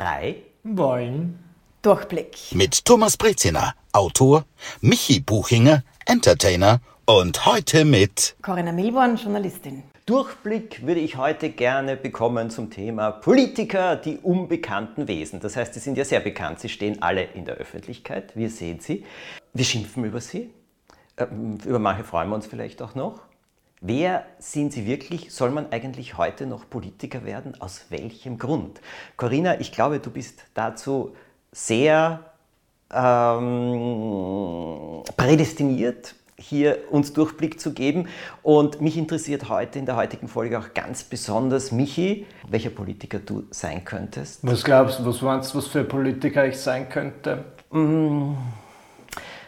[0.00, 1.38] drei wollen
[1.82, 2.36] Durchblick.
[2.52, 4.44] Mit Thomas Breziner, Autor,
[4.80, 9.82] Michi Buchinger, Entertainer und heute mit Corinna Milborn, Journalistin.
[10.06, 15.38] Durchblick würde ich heute gerne bekommen zum Thema Politiker, die unbekannten Wesen.
[15.40, 18.80] Das heißt, sie sind ja sehr bekannt, sie stehen alle in der Öffentlichkeit, wir sehen
[18.80, 19.04] sie,
[19.52, 20.50] wir schimpfen über sie,
[21.18, 23.20] ähm, über manche freuen wir uns vielleicht auch noch.
[23.82, 25.32] Wer sind Sie wirklich?
[25.32, 27.58] Soll man eigentlich heute noch Politiker werden?
[27.60, 28.78] Aus welchem Grund?
[29.16, 31.14] Corinna, ich glaube, du bist dazu
[31.50, 32.20] sehr
[32.92, 34.12] ähm,
[35.16, 38.08] prädestiniert, hier uns Durchblick zu geben.
[38.42, 43.44] Und mich interessiert heute in der heutigen Folge auch ganz besonders, Michi, welcher Politiker du
[43.50, 44.40] sein könntest.
[44.46, 47.46] Was glaubst du, was meinst du, was für ein Politiker ich sein könnte?
[47.70, 48.36] Mmh.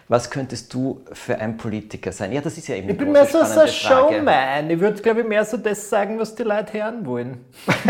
[0.08, 2.32] Was könntest du für ein Politiker sein?
[2.32, 4.70] Ja, das ist ja eben Ich bin mehr so ein Showman.
[4.70, 7.44] Ich würde, glaube ich, mehr so das sagen, was die Leute hören wollen.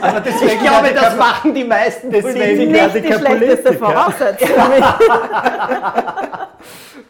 [0.00, 4.48] Aber deswegen ich glaube, das machen die meisten Deswegen nicht die schlechteste Voraussetzung.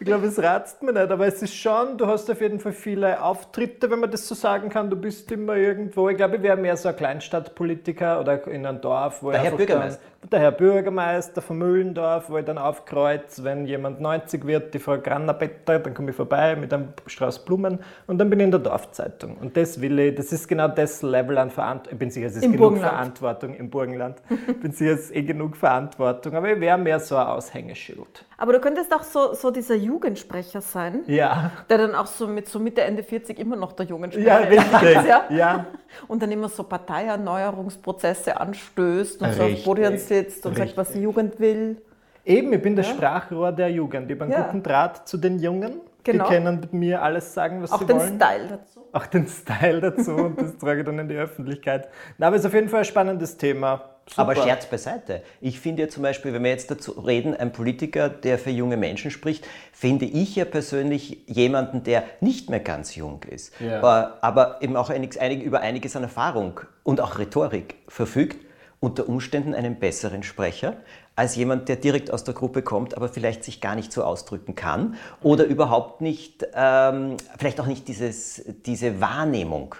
[0.01, 2.71] Ich glaube, es ratzt mir nicht, aber es ist schon, du hast auf jeden Fall
[2.71, 4.89] viele Auftritte, wenn man das so sagen kann.
[4.89, 6.07] Du bist immer irgendwo.
[6.07, 9.51] Ich glaube, ich wäre mehr so ein Kleinstadtpolitiker oder in einem Dorf, wo der Herr
[9.51, 10.01] Bürgermeister.
[10.21, 14.97] Der Herr Bürgermeister von Müllendorf, wo ich dann aufkreuze, wenn jemand 90 wird, die Frau
[14.97, 18.59] Grannabetter, dann komme ich vorbei mit einem Strauß Blumen und dann bin ich in der
[18.59, 19.37] Dorfzeitung.
[19.37, 21.93] Und das will ich, das ist genau das Level an Verantwortung.
[21.93, 22.93] Ich bin sicher, es ist Im genug Burgenland.
[22.93, 24.17] Verantwortung im Burgenland.
[24.29, 28.25] ich bin sicher, es ist eh genug Verantwortung, aber ich wäre mehr so ein Aushängeschild.
[28.37, 31.03] Aber du könntest auch so, so dieser Jugendsprecher sein.
[31.07, 31.51] Ja.
[31.69, 34.95] Der dann auch so mit so Mitte, Ende 40 immer noch der Jugendsprecher ja, richtig.
[34.95, 35.05] ist.
[35.09, 35.25] Ja?
[35.29, 35.65] ja.
[36.07, 39.47] Und dann immer so Parteierneuerungsprozesse anstößt und richtig.
[39.47, 40.75] so auf Podium sitzt und richtig.
[40.75, 41.81] sagt, was die Jugend will.
[42.25, 42.83] Eben, ich bin ja?
[42.83, 44.11] das Sprachrohr der Jugend.
[44.11, 44.43] Ich habe einen ja.
[44.43, 45.81] guten Draht zu den Jungen.
[46.03, 46.27] Genau.
[46.27, 47.99] Die können mit mir alles sagen, was auch sie wollen.
[47.99, 48.79] Auch den Style dazu.
[48.91, 51.89] Auch den Style dazu und das trage ich dann in die Öffentlichkeit.
[52.17, 53.89] Na, aber es ist auf jeden Fall ein spannendes Thema.
[54.09, 54.21] Super.
[54.21, 55.21] Aber Scherz beiseite.
[55.39, 58.75] Ich finde ja zum Beispiel, wenn wir jetzt dazu reden, ein Politiker, der für junge
[58.75, 63.83] Menschen spricht, finde ich ja persönlich jemanden, der nicht mehr ganz jung ist, ja.
[63.83, 68.37] aber eben auch einig, über einiges an Erfahrung und auch Rhetorik verfügt,
[68.79, 70.77] unter Umständen einen besseren Sprecher
[71.15, 74.55] als jemand, der direkt aus der Gruppe kommt, aber vielleicht sich gar nicht so ausdrücken
[74.55, 79.75] kann oder überhaupt nicht, ähm, vielleicht auch nicht dieses, diese Wahrnehmung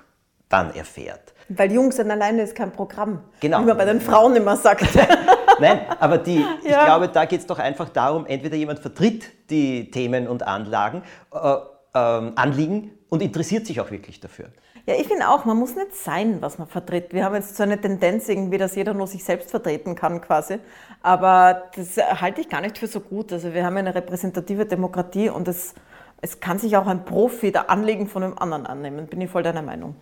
[0.50, 1.34] dann erfährt.
[1.48, 3.22] Weil Jungs sind alleine ist kein Programm.
[3.40, 3.62] Genau.
[3.62, 4.86] Wie man bei den Frauen immer sagt.
[5.60, 6.86] Nein, aber die, ich ja.
[6.86, 11.38] glaube, da geht es doch einfach darum, entweder jemand vertritt die Themen und Anlagen, äh,
[11.38, 14.50] äh, Anliegen und interessiert sich auch wirklich dafür.
[14.90, 17.14] Ja, ich finde auch, man muss nicht sein, was man vertritt.
[17.14, 20.58] Wir haben jetzt so eine Tendenz irgendwie, dass jeder nur sich selbst vertreten kann quasi.
[21.04, 23.32] Aber das halte ich gar nicht für so gut.
[23.32, 25.76] Also wir haben eine repräsentative Demokratie und es,
[26.22, 29.06] es kann sich auch ein Profi der Anliegen von einem anderen annehmen.
[29.06, 29.96] Bin ich voll deiner Meinung.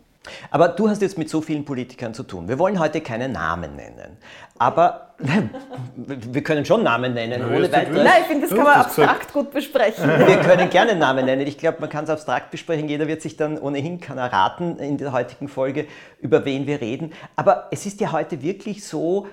[0.52, 2.48] Aber du hast jetzt mit so vielen Politikern zu tun.
[2.48, 4.18] Wir wollen heute keine Namen nennen.
[4.60, 5.14] Aber
[5.96, 8.04] wir können schon Namen nennen, Na, ohne weiteres.
[8.04, 10.08] Nein, ich finde, das kann man abstrakt gut besprechen.
[10.28, 11.46] Wir können gerne Namen nennen.
[11.48, 12.88] Ich glaube, man kann es abstrakt besprechen.
[12.88, 15.88] Jeder wird sich dann ohnehin kann erraten in der heutigen Folge,
[16.20, 17.14] über wen wir reden.
[17.36, 19.28] Aber es ist ja heute wirklich so,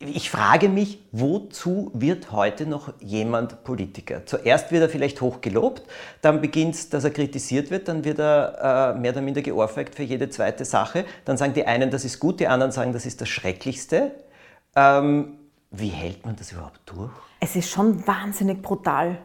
[0.00, 4.26] ich frage mich, wozu wird heute noch jemand Politiker?
[4.26, 5.82] Zuerst wird er vielleicht hoch gelobt,
[6.20, 9.94] dann beginnt es, dass er kritisiert wird, dann wird er äh, mehr oder minder geohrfeigt
[9.94, 11.04] für jede zweite Sache.
[11.24, 14.12] Dann sagen die einen, das ist gut, die anderen sagen, das ist das Schrecklichste.
[14.76, 15.38] Ähm,
[15.70, 17.12] wie hält man das überhaupt durch?
[17.40, 19.18] Es ist schon wahnsinnig brutal.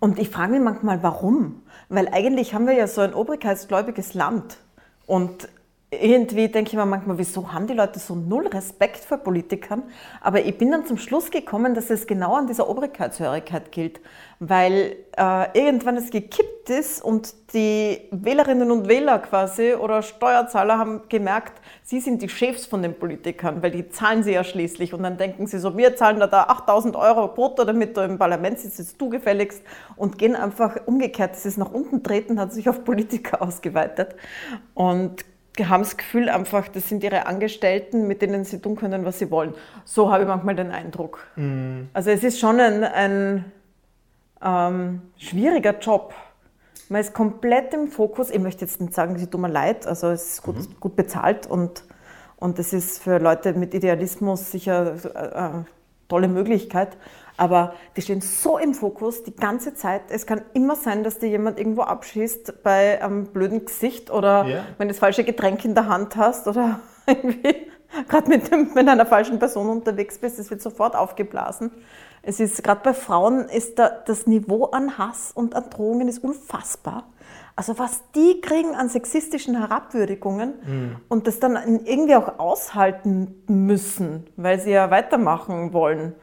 [0.00, 1.62] Und ich frage mich manchmal, warum?
[1.88, 4.58] Weil eigentlich haben wir ja so ein obrigkeitsgläubiges Land.
[5.06, 5.48] Und
[5.90, 9.84] irgendwie denke ich mir manchmal, wieso haben die Leute so null Respekt vor Politikern?
[10.20, 14.00] Aber ich bin dann zum Schluss gekommen, dass es genau an dieser Obrigkeitshörigkeit gilt,
[14.40, 21.02] weil äh, irgendwann es gekippt ist und die Wählerinnen und Wähler quasi oder Steuerzahler haben
[21.08, 24.92] gemerkt, sie sind die Chefs von den Politikern, weil die zahlen sie ja schließlich.
[24.92, 28.18] Und dann denken sie so, wir zahlen da, da 8000 Euro brutto, damit du im
[28.18, 29.62] Parlament sitzt, jetzt du gefälligst.
[29.94, 34.16] Und gehen einfach umgekehrt, dieses nach unten treten hat sich auf Politiker ausgeweitet.
[34.74, 35.24] Und
[35.64, 39.30] haben das Gefühl einfach, das sind ihre Angestellten, mit denen sie tun können, was sie
[39.30, 39.54] wollen.
[39.84, 41.26] So habe ich manchmal den Eindruck.
[41.36, 41.88] Mhm.
[41.92, 43.44] Also es ist schon ein, ein
[44.42, 46.14] ähm, schwieriger Job.
[46.88, 48.30] Man ist komplett im Fokus.
[48.30, 49.86] Ich möchte jetzt nicht sagen, sie tut mir leid.
[49.86, 50.80] Also es ist gut, mhm.
[50.80, 51.84] gut bezahlt und,
[52.36, 55.70] und es ist für Leute mit Idealismus sicher eine äh,
[56.08, 56.96] tolle Möglichkeit.
[57.36, 60.02] Aber die stehen so im Fokus die ganze Zeit.
[60.10, 64.64] Es kann immer sein, dass dir jemand irgendwo abschießt bei einem blöden Gesicht oder ja.
[64.78, 67.68] wenn du das falsche Getränk in der Hand hast oder irgendwie
[68.08, 70.38] gerade mit, mit einer falschen Person unterwegs bist.
[70.38, 71.70] Es wird sofort aufgeblasen.
[72.22, 76.24] Es ist gerade bei Frauen ist da, das Niveau an Hass und an Drohungen ist
[76.24, 77.04] unfassbar.
[77.54, 80.96] Also was die kriegen an sexistischen Herabwürdigungen mhm.
[81.08, 81.54] und das dann
[81.84, 86.14] irgendwie auch aushalten müssen, weil sie ja weitermachen wollen.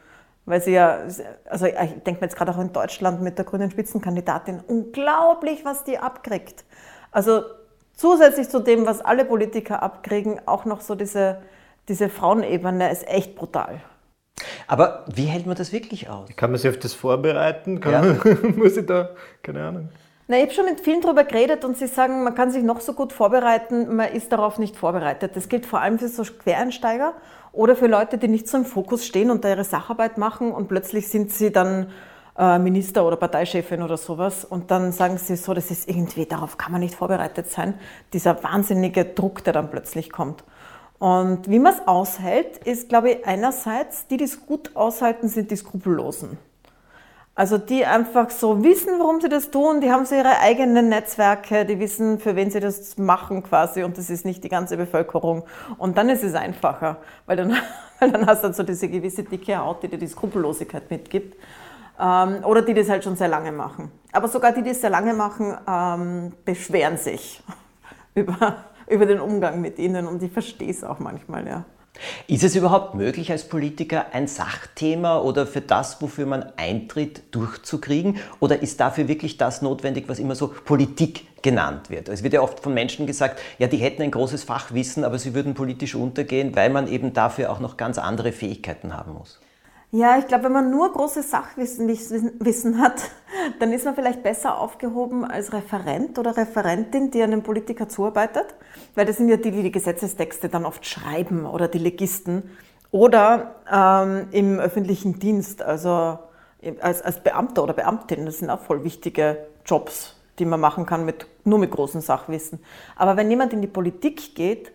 [0.46, 0.98] Weil sie ja,
[1.46, 5.84] also ich denke mir jetzt gerade auch in Deutschland mit der grünen Spitzenkandidatin, unglaublich, was
[5.84, 6.64] die abkriegt.
[7.10, 7.44] Also
[7.94, 11.40] zusätzlich zu dem, was alle Politiker abkriegen, auch noch so diese,
[11.88, 13.80] diese Frauenebene ist echt brutal.
[14.66, 16.28] Aber wie hält man das wirklich aus?
[16.36, 17.80] Kann man sich auf das vorbereiten?
[17.84, 18.02] Ja.
[18.02, 19.10] Man, muss ich da,
[19.42, 19.88] keine Ahnung.
[20.26, 22.80] Na, ich habe schon mit vielen darüber geredet und sie sagen, man kann sich noch
[22.80, 25.32] so gut vorbereiten, man ist darauf nicht vorbereitet.
[25.34, 27.12] Das gilt vor allem für so Quereinsteiger
[27.52, 30.66] oder für Leute, die nicht so im Fokus stehen und da ihre Sacharbeit machen und
[30.68, 31.90] plötzlich sind sie dann
[32.38, 36.56] äh, Minister oder Parteichefin oder sowas und dann sagen sie so, das ist irgendwie, darauf
[36.56, 37.74] kann man nicht vorbereitet sein.
[38.14, 40.42] Dieser wahnsinnige Druck, der dann plötzlich kommt.
[40.98, 45.50] Und wie man es aushält, ist, glaube ich, einerseits, die, die es gut aushalten, sind
[45.50, 46.38] die Skrupellosen.
[47.36, 51.64] Also die einfach so wissen, warum sie das tun, die haben so ihre eigenen Netzwerke,
[51.64, 55.42] die wissen, für wen sie das machen quasi und das ist nicht die ganze Bevölkerung.
[55.76, 57.56] Und dann ist es einfacher, weil dann,
[57.98, 61.36] weil dann hast du halt so diese gewisse dicke Haut, die dir die Skrupellosigkeit mitgibt.
[61.98, 63.90] Ähm, oder die das halt schon sehr lange machen.
[64.12, 67.42] Aber sogar die, die es sehr lange machen, ähm, beschweren sich
[68.14, 71.64] über, über den Umgang mit ihnen und ich verstehe es auch manchmal, ja.
[72.26, 78.18] Ist es überhaupt möglich, als Politiker ein Sachthema oder für das, wofür man eintritt, durchzukriegen?
[78.40, 82.08] Oder ist dafür wirklich das notwendig, was immer so Politik genannt wird?
[82.08, 85.34] Es wird ja oft von Menschen gesagt, ja, die hätten ein großes Fachwissen, aber sie
[85.34, 89.38] würden politisch untergehen, weil man eben dafür auch noch ganz andere Fähigkeiten haben muss.
[89.94, 93.00] Ja, ich glaube, wenn man nur großes Sachwissen Wissen hat,
[93.60, 98.56] dann ist man vielleicht besser aufgehoben als Referent oder Referentin, die einem Politiker zuarbeitet,
[98.96, 102.50] weil das sind ja die, die die Gesetzestexte dann oft schreiben oder die Legisten
[102.90, 106.18] oder ähm, im öffentlichen Dienst, also
[106.80, 111.04] als, als Beamter oder Beamtin, das sind auch voll wichtige Jobs, die man machen kann
[111.04, 112.58] mit, nur mit großem Sachwissen.
[112.96, 114.72] Aber wenn jemand in die Politik geht,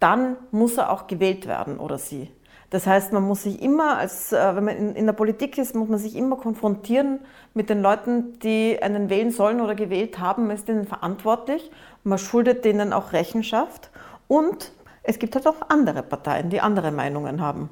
[0.00, 2.30] dann muss er auch gewählt werden oder sie.
[2.72, 5.74] Das heißt, man muss sich immer, als, äh, wenn man in, in, der Politik ist,
[5.74, 7.20] muss man sich immer konfrontieren
[7.52, 10.46] mit den Leuten, die einen wählen sollen oder gewählt haben.
[10.46, 11.70] Man ist ihnen verantwortlich.
[12.02, 13.90] Man schuldet denen auch Rechenschaft.
[14.26, 14.72] Und
[15.02, 17.68] es gibt halt auch andere Parteien, die andere Meinungen haben.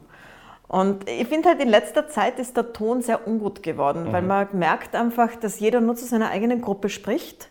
[0.68, 4.12] Und ich finde halt, in letzter Zeit ist der Ton sehr ungut geworden, mhm.
[4.12, 7.48] weil man merkt einfach, dass jeder nur zu seiner eigenen Gruppe spricht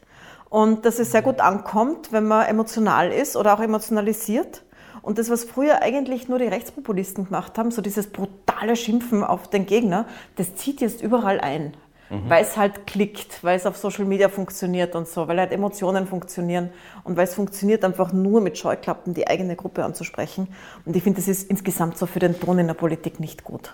[0.50, 4.62] und dass es sehr gut ankommt, wenn man emotional ist oder auch emotionalisiert.
[5.10, 9.50] Und das, was früher eigentlich nur die Rechtspopulisten gemacht haben, so dieses brutale Schimpfen auf
[9.50, 11.74] den Gegner, das zieht jetzt überall ein.
[12.12, 12.30] Mhm.
[12.30, 16.06] Weil es halt klickt, weil es auf Social Media funktioniert und so, weil halt Emotionen
[16.06, 16.70] funktionieren
[17.04, 20.48] und weil es funktioniert einfach nur mit Scheuklappen die eigene Gruppe anzusprechen.
[20.86, 23.74] Und ich finde, das ist insgesamt so für den Ton in der Politik nicht gut,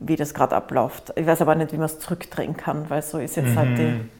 [0.00, 1.14] wie das gerade abläuft.
[1.16, 3.78] Ich weiß aber nicht, wie man es zurückdrehen kann, weil so ist jetzt halt mhm.
[3.78, 4.10] halt die,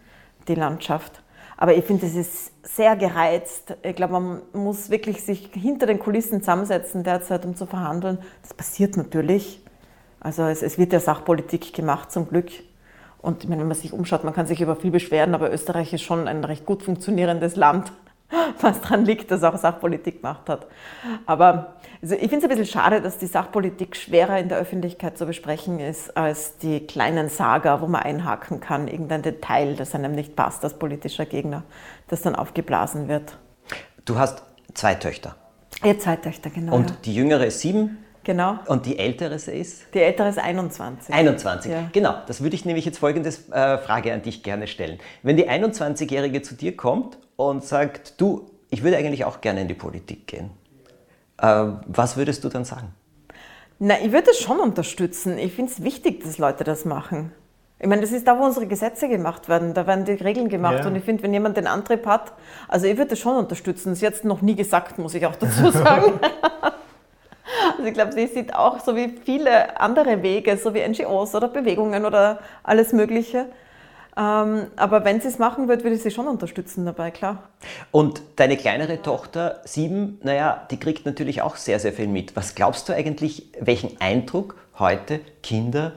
[0.48, 1.20] die Landschaft.
[1.56, 3.76] Aber ich finde, es ist sehr gereizt.
[3.82, 8.18] Ich glaube, man muss wirklich sich hinter den Kulissen zusammensetzen derzeit, um zu verhandeln.
[8.42, 9.60] Das passiert natürlich.
[10.20, 12.50] Also es, es wird ja Sachpolitik gemacht, zum Glück.
[13.18, 15.92] Und ich meine, wenn man sich umschaut, man kann sich über viel beschweren, aber Österreich
[15.92, 17.92] ist schon ein recht gut funktionierendes Land
[18.60, 20.66] was daran liegt, dass auch Sachpolitik gemacht hat.
[21.26, 25.16] Aber also ich finde es ein bisschen schade, dass die Sachpolitik schwerer in der Öffentlichkeit
[25.16, 30.12] zu besprechen ist als die kleinen Saga, wo man einhaken kann, irgendein Detail, das einem
[30.12, 31.62] nicht passt als politischer Gegner,
[32.08, 33.38] das dann aufgeblasen wird.
[34.04, 34.42] Du hast
[34.74, 35.36] zwei Töchter.
[35.82, 36.76] Ja, zwei Töchter, genau.
[36.76, 36.96] Und ja.
[37.04, 37.98] die jüngere ist sieben?
[38.22, 38.58] Genau.
[38.66, 39.94] Und die ältere ist?
[39.94, 41.14] Die ältere ist 21.
[41.14, 41.88] 21, ja.
[41.92, 42.14] genau.
[42.26, 44.98] Das würde ich nämlich jetzt folgende äh, Frage an dich gerne stellen.
[45.22, 49.68] Wenn die 21-Jährige zu dir kommt und sagt, du, ich würde eigentlich auch gerne in
[49.68, 50.50] die Politik gehen,
[51.38, 52.94] äh, was würdest du dann sagen?
[53.78, 55.36] Na, ich würde es schon unterstützen.
[55.38, 57.32] Ich finde es wichtig, dass Leute das machen.
[57.80, 59.74] Ich meine, das ist da, wo unsere Gesetze gemacht werden.
[59.74, 60.80] Da werden die Regeln gemacht.
[60.80, 60.86] Ja.
[60.86, 62.32] Und ich finde, wenn jemand den Antrieb hat,
[62.68, 63.90] also ich würde das schon unterstützen.
[63.90, 66.18] Das ist jetzt noch nie gesagt, muss ich auch dazu sagen.
[67.72, 71.48] Also ich glaube, sie sieht auch so wie viele andere Wege, so wie NGOs oder
[71.48, 73.46] Bewegungen oder alles Mögliche.
[74.16, 77.48] Ähm, aber wenn sie es machen wird, würde ich sie schon unterstützen dabei, klar.
[77.90, 82.36] Und deine kleinere Tochter, sieben, naja, die kriegt natürlich auch sehr, sehr viel mit.
[82.36, 85.92] Was glaubst du eigentlich, welchen Eindruck heute Kinder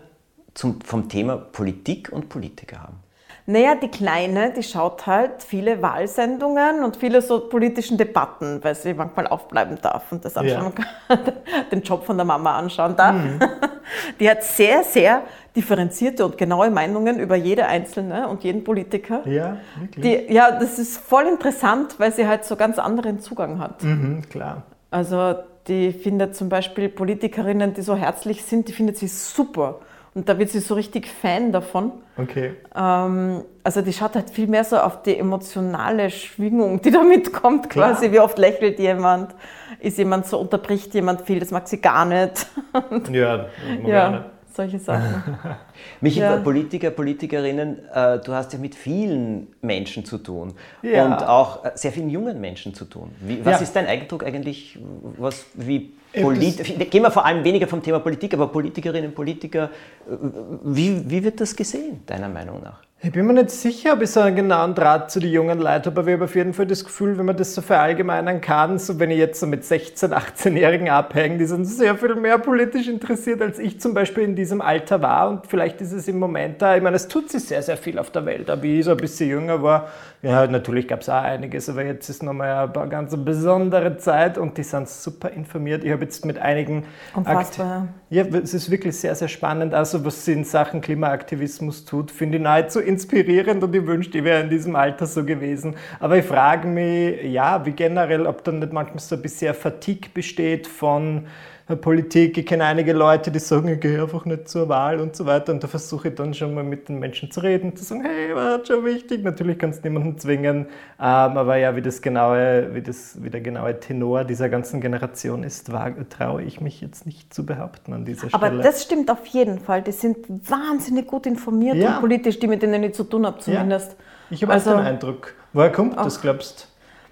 [0.53, 3.06] zum, vom Thema Politik und Politiker haben?
[3.49, 8.93] Naja, die Kleine, die schaut halt viele Wahlsendungen und viele so politischen Debatten, weil sie
[8.93, 10.73] manchmal aufbleiben darf und das anschauen
[11.09, 11.15] ja.
[11.71, 13.15] den Job von der Mama anschauen darf.
[13.15, 13.39] Mhm.
[14.19, 15.21] Die hat sehr, sehr
[15.55, 19.25] differenzierte und genaue Meinungen über jede Einzelne und jeden Politiker.
[19.25, 20.27] Ja, wirklich.
[20.27, 23.81] Die, ja, das ist voll interessant, weil sie halt so ganz anderen Zugang hat.
[23.81, 24.63] Mhm, klar.
[24.91, 25.35] Also
[25.69, 29.79] die findet zum Beispiel Politikerinnen, die so herzlich sind, die findet sie super.
[30.13, 31.93] Und da wird sie so richtig Fan davon.
[32.17, 32.53] Okay.
[32.75, 37.69] Ähm, also die schaut halt viel mehr so auf die emotionale Schwingung, die da mitkommt
[37.69, 38.09] quasi.
[38.09, 38.11] Klar.
[38.11, 39.35] Wie oft lächelt jemand?
[39.79, 42.47] Ist jemand so, unterbricht jemand viel, das mag sie gar nicht.
[43.11, 43.45] ja,
[43.85, 44.25] ja
[44.57, 45.23] solche Sachen.
[46.01, 46.37] Michi, ja.
[46.37, 51.05] Politiker, Politikerinnen, äh, du hast ja mit vielen Menschen zu tun ja.
[51.05, 53.11] und auch äh, sehr vielen jungen Menschen zu tun.
[53.21, 53.63] Wie, was ja.
[53.63, 54.77] ist dein Eindruck eigentlich,
[55.17, 59.69] was, wie Polit gehen wir vor allem weniger vom Thema Politik, aber Politikerinnen, Politiker,
[60.09, 60.15] äh,
[60.63, 62.86] wie, wie wird das gesehen, deiner Meinung nach?
[62.99, 65.85] Ich bin mir nicht sicher, ob ich so einen genauen Draht zu den jungen Leuten
[65.85, 68.79] habe, aber ich habe auf jeden Fall das Gefühl, wenn man das so verallgemeinern kann,
[68.79, 72.87] so wenn ich jetzt so mit 16-, 18-Jährigen abhänge, die sind sehr viel mehr politisch
[72.87, 76.59] interessiert, als ich zum Beispiel in diesem Alter war und vielleicht ist es im Moment
[76.59, 78.85] da, ich meine, es tut sich sehr, sehr viel auf der Welt, aber wie ich
[78.85, 79.89] so ein bisschen jünger war,
[80.23, 84.57] ja, natürlich gab es auch einiges, aber jetzt ist nochmal eine ganz besondere Zeit und
[84.57, 85.83] die sind super informiert.
[85.83, 86.85] Ich habe jetzt mit einigen...
[87.13, 87.89] Unfassbar.
[88.09, 89.75] Ja, es ist wirklich sehr, sehr spannend.
[89.75, 94.23] Also was sie in Sachen Klimaaktivismus tut, finde ich nahezu inspirierend und ich wünschte, ich
[94.23, 95.75] wäre in diesem Alter so gewesen.
[95.99, 100.09] Aber ich frage mich, ja, wie generell, ob dann nicht manchmal so ein bisschen Fatigue
[100.13, 101.27] besteht von
[101.75, 102.37] Politik.
[102.37, 105.51] Ich kenne einige Leute, die sagen, ich gehe einfach nicht zur Wahl und so weiter.
[105.51, 108.33] Und da versuche ich dann schon mal mit den Menschen zu reden, zu sagen, hey,
[108.33, 109.23] war schon wichtig.
[109.23, 110.59] Natürlich kannst du niemanden zwingen.
[110.59, 115.43] Ähm, aber ja, wie, das genaue, wie, das, wie der genaue Tenor dieser ganzen Generation
[115.43, 115.69] ist,
[116.09, 118.43] traue ich mich jetzt nicht zu behaupten an dieser Stelle.
[118.43, 119.81] Aber das stimmt auf jeden Fall.
[119.81, 120.17] Die sind
[120.49, 121.95] wahnsinnig gut informiert ja.
[121.95, 123.91] und politisch, die mit denen ich zu tun habe zumindest.
[123.91, 123.97] Ja.
[124.29, 125.33] Ich habe also, auch den Eindruck.
[125.51, 126.69] Woher kommt das, glaubst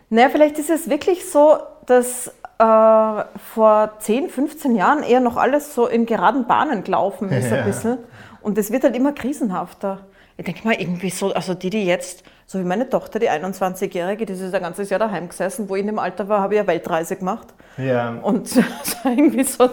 [0.10, 0.16] du?
[0.16, 1.58] Naja, vielleicht ist es wirklich so,
[1.88, 7.52] dass äh, vor 10, 15 Jahren eher noch alles so in geraden Bahnen gelaufen ist
[7.52, 7.58] ja.
[7.58, 7.98] ein bisschen.
[8.42, 10.00] Und es wird halt immer krisenhafter.
[10.38, 14.26] Ich denke mal, irgendwie so, also die, die jetzt, so wie meine Tochter, die 21-Jährige,
[14.26, 16.60] die ist ein ganzes Jahr daheim gesessen, wo ich in dem Alter war, habe ich
[16.60, 17.48] eine Weltreise gemacht.
[17.78, 18.20] Ja.
[18.22, 18.62] Und so
[19.04, 19.70] irgendwie so,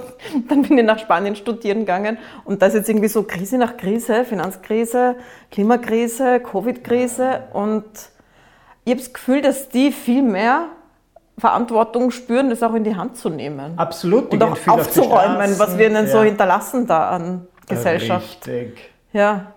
[0.48, 3.76] dann bin ich nach Spanien studieren gegangen und da ist jetzt irgendwie so Krise nach
[3.76, 5.16] Krise, Finanzkrise,
[5.50, 7.84] Klimakrise, Covid-Krise und
[8.84, 10.66] ich habe das Gefühl, dass die viel mehr
[11.38, 13.72] Verantwortung spüren, das auch in die Hand zu nehmen.
[13.76, 14.32] Absolut.
[14.32, 16.12] Und auch aufzuräumen, was wir ihnen ja.
[16.12, 18.46] so hinterlassen da an Gesellschaft.
[18.46, 18.90] Richtig.
[19.12, 19.52] Ja.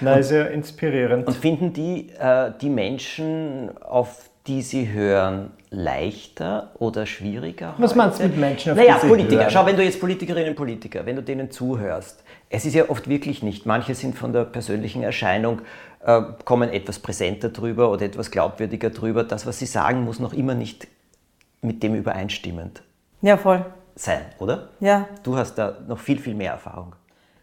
[0.00, 1.26] Na, ist ja inspirierend.
[1.26, 7.74] Und finden die, äh, die Menschen, auf die sie hören, leichter oder schwieriger?
[7.78, 7.98] Was heute?
[7.98, 9.40] meinst du mit Menschen, auf naja, die sie Politiker.
[9.42, 9.50] Hören?
[9.50, 13.08] Schau, wenn du jetzt Politikerinnen und Politiker, wenn du denen zuhörst, es ist ja oft
[13.08, 13.66] wirklich nicht.
[13.66, 15.60] Manche sind von der persönlichen Erscheinung,
[16.04, 19.24] äh, kommen etwas präsenter drüber oder etwas glaubwürdiger drüber.
[19.24, 20.88] Das, was sie sagen, muss noch immer nicht
[21.60, 22.82] mit dem übereinstimmend
[23.20, 23.64] ja, voll.
[23.94, 24.68] sein, oder?
[24.80, 25.08] Ja.
[25.22, 26.94] Du hast da noch viel, viel mehr Erfahrung.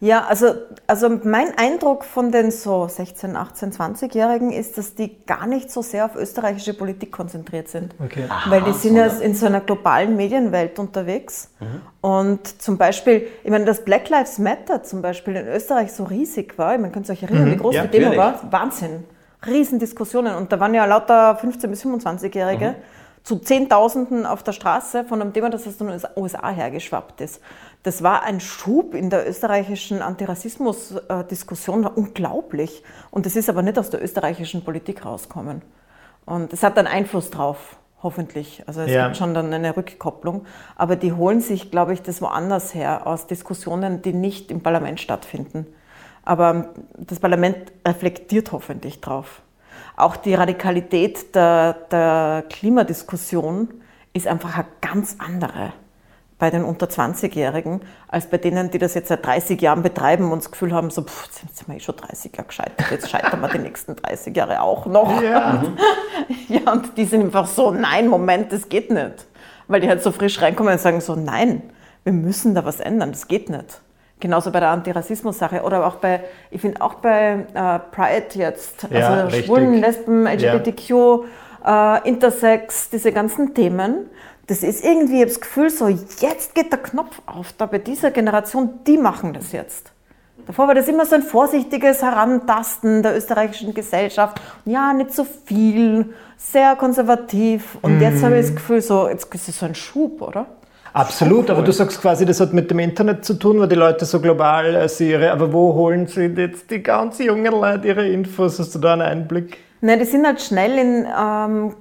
[0.02, 0.54] Ja, also,
[0.88, 5.82] also mein Eindruck von den so 16, 18, 20-Jährigen ist, dass die gar nicht so
[5.82, 7.96] sehr auf österreichische Politik konzentriert sind.
[8.04, 8.26] Okay.
[8.28, 11.50] Aha, Weil die sind ja in so einer globalen Medienwelt unterwegs.
[11.60, 11.82] Mhm.
[12.02, 16.58] Und zum Beispiel, ich meine, dass Black Lives Matter zum Beispiel in Österreich so riesig
[16.58, 17.52] war, man kann sich erinnern, mhm.
[17.54, 19.06] wie groß ja, die Demo war, Wahnsinn.
[19.48, 20.36] Riesendiskussionen.
[20.36, 22.72] Und da waren ja lauter 15- bis 25-Jährige.
[22.72, 22.76] Mhm
[23.26, 27.42] zu Zehntausenden auf der Straße von einem Thema, das aus den USA hergeschwappt ist.
[27.82, 32.84] Das war ein Schub in der österreichischen Antirassismus-Diskussion, unglaublich.
[33.10, 35.64] Und das ist aber nicht aus der österreichischen Politik rausgekommen.
[36.26, 38.64] Und es hat einen Einfluss drauf, hoffentlich.
[38.68, 39.06] Also es ja.
[39.06, 40.46] gibt schon dann eine Rückkopplung.
[40.76, 45.00] Aber die holen sich, glaube ich, das woanders her, aus Diskussionen, die nicht im Parlament
[45.00, 45.66] stattfinden.
[46.24, 49.42] Aber das Parlament reflektiert hoffentlich drauf.
[49.98, 53.70] Auch die Radikalität der, der Klimadiskussion
[54.14, 55.74] ist einfach eine ganz andere
[56.38, 60.44] bei den unter 20-Jährigen, als bei denen, die das jetzt seit 30 Jahren betreiben und
[60.44, 63.40] das Gefühl haben, so, pff, jetzt sind wir eh schon 30 Jahre gescheitert, jetzt scheitern
[63.40, 65.22] wir die nächsten 30 Jahre auch noch.
[65.22, 65.64] Ja.
[66.50, 69.26] ja, und die sind einfach so, nein, Moment, das geht nicht.
[69.68, 71.62] Weil die halt so frisch reinkommen und sagen so, nein,
[72.04, 73.82] wir müssen da was ändern, das geht nicht.
[74.20, 78.96] Genauso bei der Antirassismus-Sache oder auch bei, ich finde auch bei äh, Pride jetzt, also
[78.96, 80.90] ja, Schwulen, Lesben, LGBTQ,
[81.66, 81.98] ja.
[81.98, 84.10] äh, Intersex, diese ganzen Themen.
[84.48, 87.80] Das ist irgendwie, ich habe das Gefühl, so jetzt geht der Knopf auf, da bei
[87.80, 89.92] dieser Generation, die machen das jetzt.
[90.48, 94.40] Davor war das immer so ein vorsichtiges Herantasten der österreichischen Gesellschaft.
[94.66, 97.78] Ja, nicht so viel, sehr konservativ.
[97.82, 98.02] Und mm.
[98.02, 100.46] jetzt habe ich das Gefühl, so, jetzt ist es so ein Schub, oder?
[100.96, 104.06] Absolut, aber du sagst quasi, das hat mit dem Internet zu tun, weil die Leute
[104.06, 108.08] so global äh, sie ihre, aber wo holen sie jetzt die ganz jungen Leute ihre
[108.08, 108.60] Infos?
[108.60, 109.58] Hast du da einen Einblick?
[109.82, 111.76] Nein, die sind halt schnell in ähm,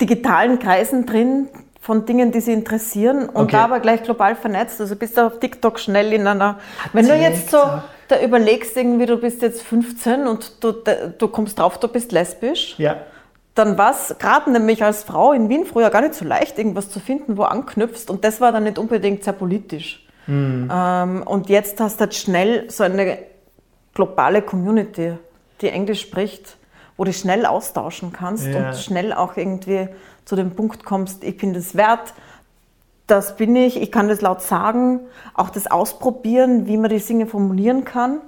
[0.00, 3.52] digitalen Kreisen drin von Dingen, die sie interessieren und okay.
[3.52, 4.80] da aber gleich global vernetzt.
[4.80, 6.58] Also bist du auf TikTok schnell in einer.
[6.94, 7.58] Wenn du jetzt so
[8.08, 10.72] da überlegst, irgendwie, du bist jetzt 15 und du,
[11.18, 12.76] du kommst drauf, du bist lesbisch.
[12.78, 12.96] Ja
[13.56, 16.90] dann war es gerade nämlich als Frau in Wien früher gar nicht so leicht, irgendwas
[16.90, 18.10] zu finden, wo anknüpfst.
[18.10, 20.06] Und das war dann nicht unbedingt sehr politisch.
[20.26, 20.70] Mhm.
[20.70, 23.18] Ähm, und jetzt hast du halt schnell so eine
[23.94, 25.14] globale Community,
[25.62, 26.58] die Englisch spricht,
[26.98, 28.68] wo du schnell austauschen kannst ja.
[28.68, 29.88] und schnell auch irgendwie
[30.26, 32.12] zu dem Punkt kommst, ich bin das wert,
[33.06, 35.00] das bin ich, ich kann das laut sagen,
[35.32, 38.20] auch das Ausprobieren, wie man die Dinge formulieren kann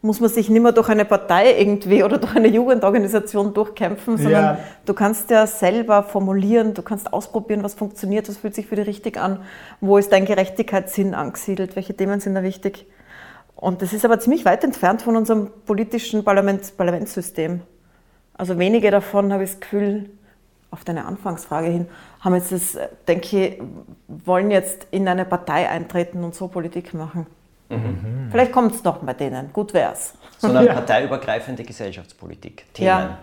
[0.00, 4.44] muss man sich nicht mehr durch eine Partei irgendwie oder durch eine Jugendorganisation durchkämpfen, sondern
[4.44, 4.58] ja.
[4.84, 8.86] du kannst ja selber formulieren, du kannst ausprobieren, was funktioniert, was fühlt sich für dich
[8.86, 9.40] richtig an,
[9.80, 12.86] wo ist dein Gerechtigkeitssinn angesiedelt, welche Themen sind da wichtig.
[13.56, 17.60] Und das ist aber ziemlich weit entfernt von unserem politischen Parlament, Parlamentssystem.
[18.34, 20.10] Also wenige davon, habe ich das Gefühl,
[20.70, 21.88] auf deine Anfangsfrage hin,
[22.20, 22.78] haben jetzt das,
[23.08, 23.62] denke ich,
[24.06, 27.26] wollen jetzt in eine Partei eintreten und so Politik machen.
[27.68, 28.28] Mhm.
[28.30, 30.14] Vielleicht kommt es noch bei denen, gut wär's.
[30.38, 30.74] So eine ja.
[30.74, 33.18] parteiübergreifende Gesellschaftspolitik, Themen, ja.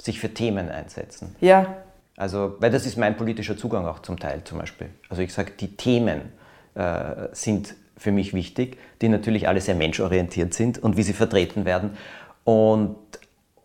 [0.00, 1.36] sich für Themen einsetzen.
[1.40, 1.76] Ja.
[2.16, 4.88] Also, weil das ist mein politischer Zugang auch zum Teil zum Beispiel.
[5.08, 6.32] Also ich sage, die Themen
[6.74, 11.64] äh, sind für mich wichtig, die natürlich alle sehr menschorientiert sind und wie sie vertreten
[11.64, 11.96] werden.
[12.44, 12.96] Und,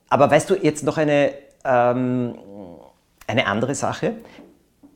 [0.09, 1.31] aber weißt du, jetzt noch eine,
[1.63, 2.35] ähm,
[3.27, 4.13] eine andere Sache.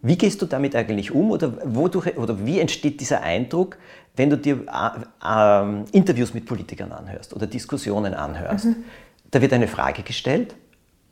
[0.02, 3.78] Wie gehst du damit eigentlich um oder, wodurch, oder wie entsteht dieser Eindruck,
[4.16, 8.66] wenn du dir äh, äh, Interviews mit Politikern anhörst oder Diskussionen anhörst?
[8.66, 8.84] Mhm.
[9.32, 10.56] Da wird eine Frage gestellt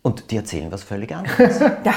[0.01, 1.59] und die erzählen was völlig anderes.
[1.83, 1.93] Ja,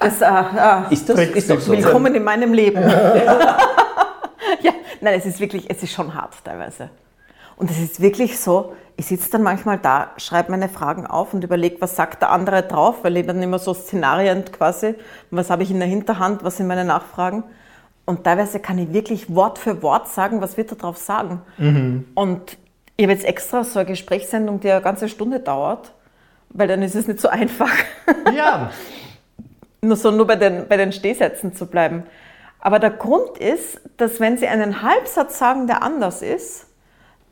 [0.00, 1.72] das, äh, äh ist das ist doch so.
[1.72, 2.82] Willkommen in meinem Leben.
[4.62, 6.90] ja, nein, es ist wirklich, es ist schon hart teilweise.
[7.56, 11.44] Und es ist wirklich so, ich sitze dann manchmal da, schreibe meine Fragen auf und
[11.44, 14.94] überlege, was sagt der andere drauf, weil ich dann immer so Szenarien quasi,
[15.30, 17.44] was habe ich in der Hinterhand, was sind meine Nachfragen.
[18.04, 21.42] Und teilweise kann ich wirklich Wort für Wort sagen, was wird er drauf sagen.
[21.58, 22.06] Mhm.
[22.14, 22.58] Und
[22.96, 25.92] ich habe jetzt extra so eine Gesprächssendung, die eine ganze Stunde dauert,
[26.50, 27.70] weil dann ist es nicht so einfach.
[28.34, 28.70] Ja.
[29.82, 32.04] nur so nur bei den, bei den Stehsätzen zu bleiben.
[32.58, 36.66] Aber der Grund ist, dass wenn Sie einen Halbsatz sagen, der anders ist,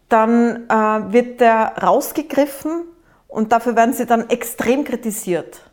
[0.09, 2.85] dann äh, wird der rausgegriffen
[3.29, 5.68] und dafür werden sie dann extrem kritisiert.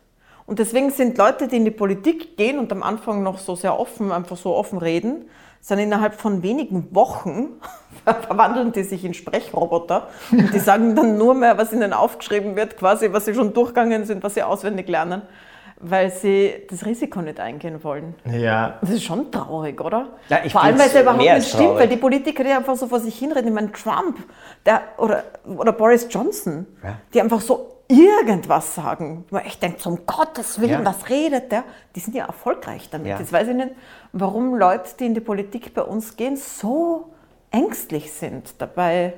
[0.46, 3.78] Und deswegen sind Leute, die in die Politik gehen und am Anfang noch so sehr
[3.78, 5.24] offen, einfach so offen reden,
[5.60, 7.48] sind innerhalb von wenigen Wochen
[8.04, 12.76] verwandeln die sich in Sprechroboter und die sagen dann nur mehr, was ihnen aufgeschrieben wird,
[12.76, 15.22] quasi, was sie schon durchgegangen sind, was sie auswendig lernen
[15.78, 18.14] weil sie das Risiko nicht eingehen wollen.
[18.24, 18.78] Ja.
[18.80, 20.08] Das ist schon traurig, oder?
[20.28, 21.80] Ja, ich Vor allem, weil es überhaupt nicht stimmt, traurig.
[21.80, 24.16] weil die Politiker, die einfach so vor sich hinreden, ich meine Trump
[24.64, 26.94] der, oder, oder Boris Johnson, ja.
[27.12, 30.84] die einfach so irgendwas sagen, wo man echt denkt, um Gottes Willen, ja.
[30.84, 31.64] was redet der?
[31.94, 33.08] Die sind ja erfolgreich damit.
[33.08, 33.18] Ja.
[33.18, 33.70] Jetzt weiß ich nicht,
[34.12, 37.12] warum Leute, die in die Politik bei uns gehen, so
[37.50, 39.14] ängstlich sind, dabei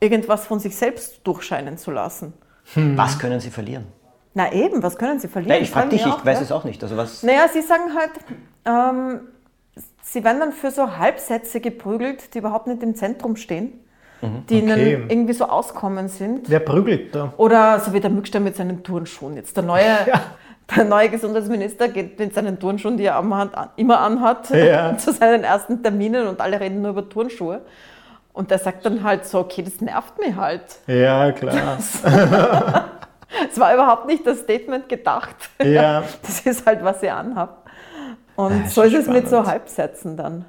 [0.00, 2.32] irgendwas von sich selbst durchscheinen zu lassen.
[2.74, 2.96] Hm.
[2.96, 3.86] Was können sie verlieren?
[4.34, 5.54] Na eben, was können Sie verlieren?
[5.54, 6.44] Nein, ich frage dich, ich weiß ja?
[6.44, 6.80] es auch nicht.
[6.82, 8.12] Also was naja, Sie sagen halt,
[8.64, 9.20] ähm,
[10.02, 13.80] Sie werden dann für so Halbsätze geprügelt, die überhaupt nicht im Zentrum stehen,
[14.20, 14.46] mhm.
[14.48, 14.94] die okay.
[14.94, 16.48] Ihnen irgendwie so auskommen sind.
[16.48, 17.32] Wer prügelt da?
[17.36, 19.36] Oder so wie der Mückstein mit seinen Turnschuhen.
[19.36, 20.20] Jetzt der neue, ja.
[20.74, 23.18] der neue Gesundheitsminister geht mit seinen Turnschuhen, die er
[23.76, 24.96] immer anhat, ja.
[24.98, 27.60] zu seinen ersten Terminen und alle reden nur über Turnschuhe.
[28.32, 30.62] Und der sagt dann halt so, okay, das nervt mich halt.
[30.86, 31.78] Ja, klar.
[33.50, 35.36] Es war überhaupt nicht das Statement gedacht.
[35.62, 36.02] Ja.
[36.22, 37.52] Das ist halt, was ich anhabe.
[38.36, 40.44] Und das so ist, ist es mit so Halbsätzen dann.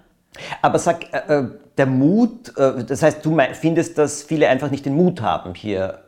[0.62, 1.48] Aber sag, äh, äh,
[1.78, 6.00] der Mut, äh, das heißt, du findest, dass viele einfach nicht den Mut haben, hier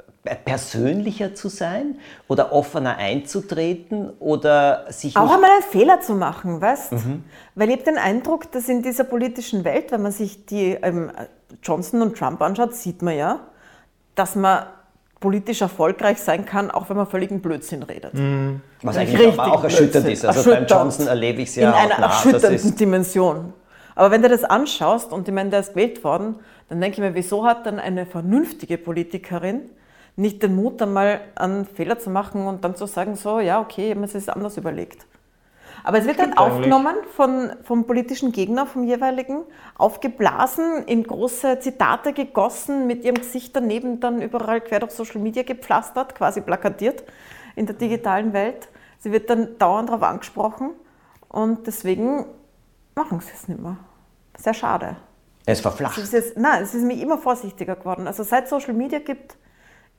[0.46, 1.96] persönlicher zu sein
[2.28, 5.18] oder offener einzutreten oder sich.
[5.18, 7.24] Auch einmal einen Fehler zu machen, weißt mhm.
[7.56, 11.12] Weil ich habe den Eindruck, dass in dieser politischen Welt, wenn man sich die ähm,
[11.64, 13.40] Johnson und Trump anschaut, sieht man ja,
[14.14, 14.66] dass man
[15.20, 18.14] politisch erfolgreich sein kann, auch wenn man völligen Blödsinn redet.
[18.14, 18.62] Mhm.
[18.82, 20.26] Was eigentlich auch, auch erschütternd ist.
[20.26, 20.68] Also erschütternd.
[20.68, 23.54] beim Johnson erlebe ich es ja In einer nah, erschütternden Dimension.
[23.96, 26.36] Aber wenn du das anschaust und ich meine, der ist gewählt worden,
[26.70, 29.70] dann denke ich mir, wieso hat dann eine vernünftige Politikerin
[30.16, 33.92] nicht den Mut, einmal einen Fehler zu machen und dann zu sagen, so, ja, okay,
[33.92, 35.06] habe mir das anders überlegt.
[35.84, 39.44] Aber es wird dann aufgenommen von, vom politischen Gegner, vom jeweiligen,
[39.78, 45.44] aufgeblasen, in große Zitate gegossen, mit ihrem Gesicht daneben dann überall quer durch Social Media
[45.44, 47.04] gepflastert, quasi plakatiert
[47.56, 48.70] in der digitalen Welt.
[49.00, 50.72] Sie wird dann dauernd darauf angesprochen
[51.30, 52.26] und deswegen
[52.96, 53.78] machen sie es nicht mehr.
[54.38, 54.98] Sehr schade.
[55.46, 55.98] Es verflacht.
[55.98, 58.08] Es ist, nein, es ist mir immer vorsichtiger geworden.
[58.08, 59.38] Also seit Social Media gibt,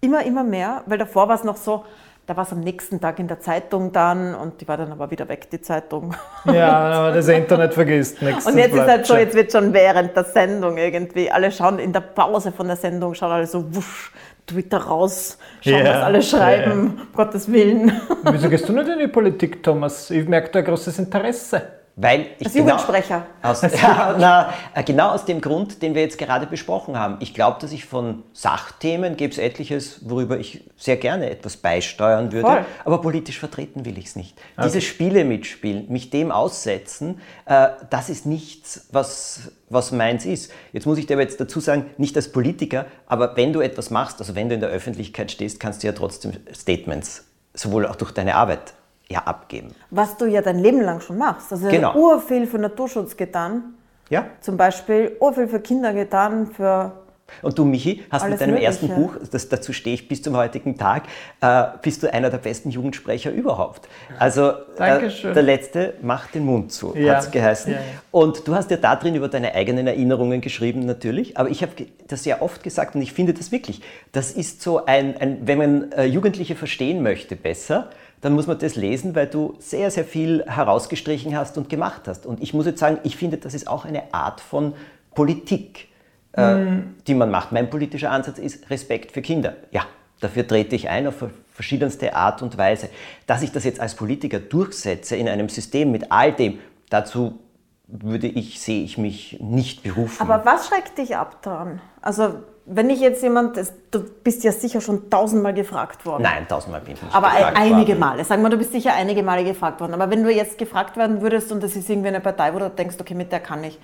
[0.01, 1.85] immer, immer mehr, weil davor war es noch so,
[2.27, 5.11] da war es am nächsten Tag in der Zeitung dann und die war dann aber
[5.11, 6.15] wieder weg, die Zeitung.
[6.45, 8.47] Ja, aber das Internet vergisst nichts.
[8.47, 11.93] Und jetzt ist halt so, jetzt wird schon während der Sendung irgendwie, alle schauen in
[11.93, 14.13] der Pause von der Sendung, schauen alle so wusch,
[14.47, 17.07] Twitter raus, schauen, yeah, was alle schreiben, yeah.
[17.13, 18.01] Gottes Willen.
[18.31, 20.11] Wieso gehst du nicht in die Politik, Thomas?
[20.11, 21.63] Ich merke da ein großes Interesse.
[21.95, 23.27] Weil ich Als Jugendsprecher.
[23.43, 27.19] Aus, ja, na, äh, genau aus dem Grund, den wir jetzt gerade besprochen haben.
[27.21, 32.33] Ich glaube, dass ich von Sachthemen gäbe es etliches, worüber ich sehr gerne etwas beisteuern
[32.33, 32.65] würde, Voll.
[32.87, 34.41] aber politisch vertreten will ich es nicht.
[34.65, 40.51] Diese Spiele mitspielen, mich dem aussetzen, äh, das ist nichts, was, was meins ist.
[40.73, 43.91] Jetzt muss ich dir aber jetzt dazu sagen, nicht als Politiker, aber wenn du etwas
[43.91, 47.97] machst, also wenn du in der Öffentlichkeit stehst, kannst du ja trotzdem Statements, sowohl auch
[47.97, 48.73] durch deine Arbeit,
[49.12, 49.68] ja abgeben.
[49.90, 51.53] Was du ja dein Leben lang schon machst.
[51.53, 51.94] Also Genau.
[51.94, 53.75] urviel für Naturschutz getan.
[54.11, 54.27] Ja?
[54.40, 56.92] Zum Beispiel urviel für Kinder getan, für
[57.40, 58.66] Und du, Michi, hast Alles mit deinem Mögliche.
[58.66, 61.05] ersten Buch, das, dazu stehe ich bis zum heutigen Tag,
[61.40, 63.88] äh, bist du einer der besten Jugendsprecher überhaupt.
[64.18, 67.14] Also äh, der letzte macht den Mund zu, Ja.
[67.14, 67.72] hat es geheißen.
[67.72, 67.85] Ja, ja.
[68.11, 71.72] Und du hast ja da drin über deine eigenen Erinnerungen geschrieben natürlich, aber ich habe
[72.07, 73.81] das ja oft gesagt und ich finde das wirklich,
[74.12, 77.88] das ist so ein, ein wenn man äh, Jugendliche verstehen möchte besser,
[78.23, 82.25] dann muss man das lesen, weil du sehr, sehr viel herausgestrichen hast und gemacht hast.
[82.25, 84.73] Und ich muss jetzt sagen, ich finde, das ist auch eine Art von
[85.15, 85.89] Politik
[86.33, 86.65] äh,
[87.07, 87.53] die man macht.
[87.53, 89.55] Mein politischer Ansatz ist Respekt für Kinder.
[89.71, 89.83] Ja,
[90.21, 92.89] dafür trete ich ein auf ver- verschiedenste Art und Weise.
[93.27, 96.59] Dass ich das jetzt als Politiker durchsetze in einem System mit all dem,
[96.89, 97.39] dazu
[97.87, 100.23] würde ich, sehe ich mich nicht berufen.
[100.23, 101.83] Aber was schreckt dich ab daran?
[102.01, 103.57] Also, wenn ich jetzt jemand,
[103.90, 106.22] du bist ja sicher schon tausendmal gefragt worden.
[106.22, 107.98] Nein, tausendmal bin ich nicht Aber gefragt einige worden.
[107.98, 108.25] Male.
[108.25, 109.94] Sagen wir, du bist sicher einige Male gefragt worden.
[109.94, 112.70] Aber wenn du jetzt gefragt werden würdest und das ist irgendwie eine Partei, wo du
[112.70, 113.79] denkst, okay, mit der kann ich.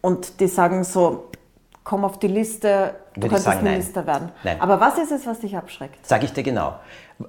[0.00, 1.30] Und die sagen so,
[1.84, 3.62] komm auf die Liste, du Würde könntest sagen.
[3.62, 4.32] Minister werden.
[4.42, 4.58] Nein.
[4.60, 6.04] Aber was ist es, was dich abschreckt?
[6.06, 6.76] Sage ich dir genau.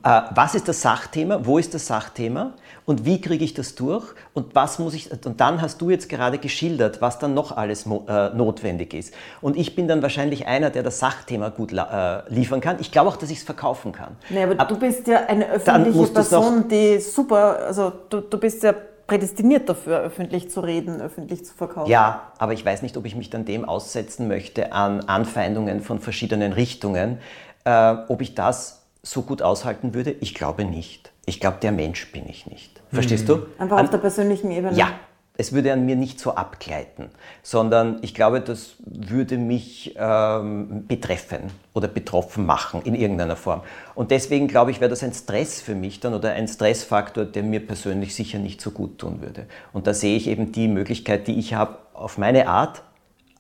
[0.01, 1.45] Äh, was ist das Sachthema?
[1.45, 2.53] Wo ist das Sachthema?
[2.85, 4.05] Und wie kriege ich das durch?
[4.33, 5.11] Und was muss ich?
[5.11, 9.13] Und dann hast du jetzt gerade geschildert, was dann noch alles äh, notwendig ist.
[9.41, 12.77] Und ich bin dann wahrscheinlich einer, der das Sachthema gut äh, liefern kann.
[12.79, 14.15] Ich glaube auch, dass ich es verkaufen kann.
[14.29, 18.63] Nee, aber Ab- du bist ja eine öffentliche Person, die super, also du, du bist
[18.63, 18.73] ja
[19.07, 21.89] prädestiniert dafür, öffentlich zu reden, öffentlich zu verkaufen.
[21.89, 25.99] Ja, aber ich weiß nicht, ob ich mich dann dem aussetzen möchte an Anfeindungen von
[25.99, 27.19] verschiedenen Richtungen.
[27.65, 30.11] Äh, ob ich das so gut aushalten würde?
[30.11, 31.11] Ich glaube nicht.
[31.25, 32.81] Ich glaube, der Mensch bin ich nicht.
[32.91, 33.45] Verstehst du?
[33.57, 34.75] Einfach An- auf der persönlichen Ebene.
[34.75, 34.89] Ja,
[35.37, 37.09] es würde an mir nicht so abgleiten,
[37.43, 43.61] sondern ich glaube, das würde mich ähm, betreffen oder betroffen machen in irgendeiner Form.
[43.95, 47.43] Und deswegen glaube ich, wäre das ein Stress für mich dann oder ein Stressfaktor, der
[47.43, 49.45] mir persönlich sicher nicht so gut tun würde.
[49.73, 52.83] Und da sehe ich eben die Möglichkeit, die ich habe, auf meine Art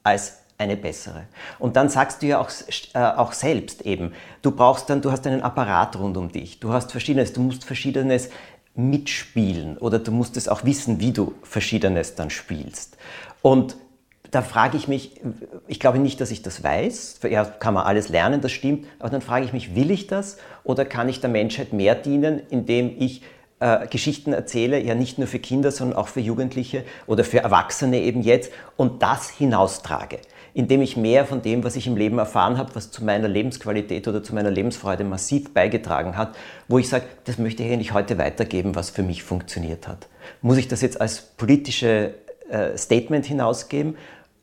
[0.03, 1.23] als eine bessere.
[1.59, 2.49] Und dann sagst du ja auch,
[2.93, 6.71] äh, auch selbst eben, du brauchst dann, du hast einen Apparat rund um dich, du
[6.71, 8.29] hast verschiedenes, du musst verschiedenes
[8.75, 12.97] mitspielen oder du musst es auch wissen, wie du verschiedenes dann spielst.
[13.41, 13.77] Und
[14.31, 15.21] da frage ich mich,
[15.67, 19.09] ich glaube nicht, dass ich das weiß, ja, kann man alles lernen, das stimmt, aber
[19.09, 20.37] dann frage ich mich, will ich das?
[20.63, 23.21] Oder kann ich der Menschheit mehr dienen, indem ich
[23.59, 28.01] äh, Geschichten erzähle, ja nicht nur für Kinder, sondern auch für Jugendliche oder für Erwachsene
[28.01, 30.19] eben jetzt und das hinaustrage,
[30.55, 34.07] indem ich mehr von dem, was ich im Leben erfahren habe, was zu meiner Lebensqualität
[34.07, 36.33] oder zu meiner Lebensfreude massiv beigetragen hat,
[36.69, 40.07] wo ich sage, das möchte ich eigentlich heute weitergeben, was für mich funktioniert hat.
[40.41, 42.13] Muss ich das jetzt als politische
[42.49, 43.97] äh, Statement hinausgeben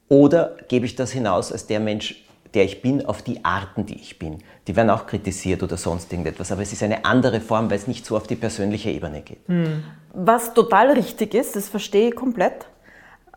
[0.09, 2.23] oder gebe ich das hinaus als der Mensch,
[2.53, 4.43] der ich bin, auf die Arten, die ich bin.
[4.67, 7.87] Die werden auch kritisiert oder sonst irgendetwas, aber es ist eine andere Form, weil es
[7.87, 9.41] nicht so auf die persönliche Ebene geht.
[10.13, 12.67] Was total richtig ist, das verstehe ich komplett.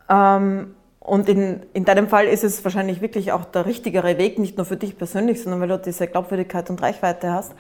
[0.09, 0.74] Ähm,
[1.05, 4.65] und in, in deinem Fall ist es wahrscheinlich wirklich auch der richtigere Weg, nicht nur
[4.65, 7.53] für dich persönlich, sondern weil du diese Glaubwürdigkeit und Reichweite hast.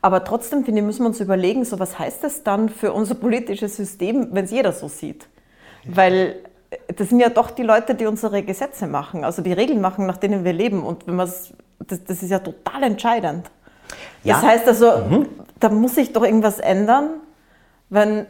[0.00, 3.16] Aber trotzdem, finde ich, müssen wir uns überlegen, so was heißt das dann für unser
[3.16, 5.26] politisches System, wenn es jeder so sieht?
[5.84, 6.36] Weil
[6.70, 10.06] äh, das sind ja doch die Leute, die unsere Gesetze machen, also die Regeln machen,
[10.06, 10.84] nach denen wir leben.
[10.84, 13.50] Und wenn man's, das, das ist ja total entscheidend.
[14.22, 14.34] Ja.
[14.34, 15.26] Das heißt also,
[15.58, 17.10] da muss sich doch irgendwas ändern,
[17.90, 18.26] wenn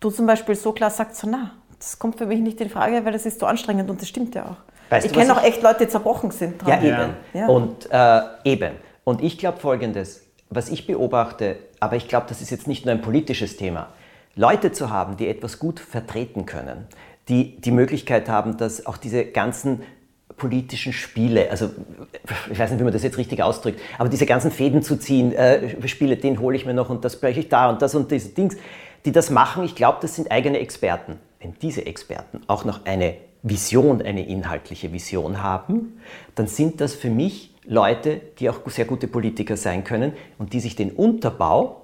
[0.00, 1.52] du zum Beispiel so klar sagst, so na,
[1.84, 4.34] das kommt für mich nicht in Frage, weil das ist so anstrengend und das stimmt
[4.34, 4.56] ja auch.
[4.90, 6.84] Weißt ich kenne auch echt Leute, die zerbrochen sind Ja, dran.
[6.84, 7.10] eben.
[7.34, 7.46] Ja.
[7.46, 8.20] Und äh,
[8.50, 8.72] eben.
[9.04, 12.94] Und ich glaube Folgendes, was ich beobachte, aber ich glaube, das ist jetzt nicht nur
[12.94, 13.88] ein politisches Thema,
[14.34, 16.86] Leute zu haben, die etwas gut vertreten können,
[17.28, 19.82] die die Möglichkeit haben, dass auch diese ganzen
[20.36, 21.70] politischen Spiele, also
[22.50, 25.32] ich weiß nicht, wie man das jetzt richtig ausdrückt, aber diese ganzen Fäden zu ziehen,
[25.32, 28.10] äh, Spiele, den hole ich mir noch und das breche ich da und das und
[28.10, 28.56] diese Dings,
[29.04, 31.20] die das machen, ich glaube, das sind eigene Experten.
[31.44, 36.00] Wenn diese Experten auch noch eine Vision, eine inhaltliche Vision haben,
[36.34, 40.60] dann sind das für mich Leute, die auch sehr gute Politiker sein können und die
[40.60, 41.82] sich den Unterbau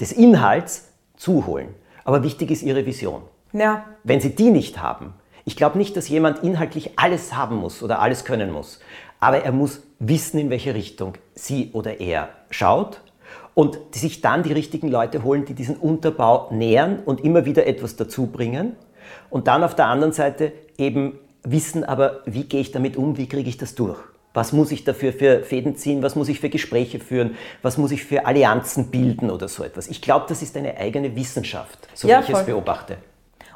[0.00, 1.68] des Inhalts zuholen.
[2.02, 3.22] Aber wichtig ist ihre Vision.
[3.52, 3.84] ja.
[4.02, 8.00] Wenn sie die nicht haben, ich glaube nicht, dass jemand inhaltlich alles haben muss oder
[8.00, 8.80] alles können muss,
[9.20, 13.03] aber er muss wissen, in welche Richtung sie oder er schaut
[13.54, 17.96] und sich dann die richtigen Leute holen, die diesen Unterbau nähern und immer wieder etwas
[17.96, 18.74] dazu bringen.
[19.30, 23.28] Und dann auf der anderen Seite eben wissen, aber wie gehe ich damit um, wie
[23.28, 23.98] kriege ich das durch?
[24.32, 26.02] Was muss ich dafür für Fäden ziehen?
[26.02, 27.36] Was muss ich für Gespräche führen?
[27.62, 29.86] Was muss ich für Allianzen bilden oder so etwas?
[29.86, 32.40] Ich glaube, das ist eine eigene Wissenschaft, so ja, wie ich voll.
[32.40, 32.96] es beobachte.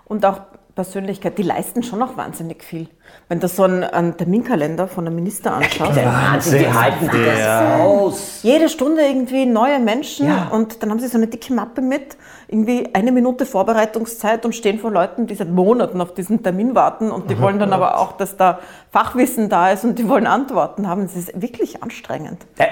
[0.05, 0.43] Und auch
[0.79, 2.87] Persönlichkeit, die leisten schon noch wahnsinnig viel.
[3.29, 5.97] Wenn du so einen, einen Terminkalender von einem Minister anschaust.
[5.97, 8.41] Der Wahnsinn, wie halten die das aus?
[8.45, 10.47] Jede Stunde irgendwie neue Menschen ja.
[10.53, 14.79] und dann haben sie so eine dicke Mappe mit, irgendwie eine Minute Vorbereitungszeit und stehen
[14.79, 17.41] vor Leuten, die seit Monaten auf diesen Termin warten und die mhm.
[17.41, 18.61] wollen dann aber auch, dass da
[18.93, 21.03] Fachwissen da ist und die wollen Antworten haben.
[21.03, 22.47] Es ist wirklich anstrengend.
[22.57, 22.69] Äh,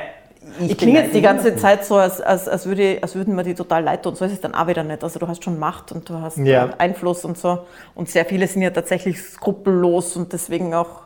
[0.61, 3.43] ich, ich klinge jetzt die ganze Zeit so, als, als, als, würde, als würden wir
[3.43, 4.15] die total leid tun.
[4.15, 5.03] So ist es dann auch wieder nicht.
[5.03, 6.71] Also du hast schon Macht und du hast ja.
[6.79, 7.67] Einfluss und so.
[7.95, 11.03] Und sehr viele sind ja tatsächlich skrupellos und deswegen auch